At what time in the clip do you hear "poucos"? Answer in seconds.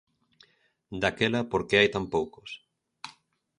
2.13-2.49